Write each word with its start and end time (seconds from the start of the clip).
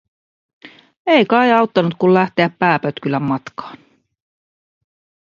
Ei 1.07 1.25
kai 1.25 1.51
auttanut, 1.53 1.93
kun 1.99 2.13
lähteä 2.13 2.49
pääpötkylän 2.49 3.21
matkaan. 3.23 3.77